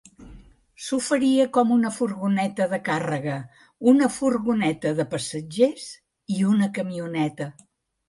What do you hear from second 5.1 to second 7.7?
passatgers i una camioneta.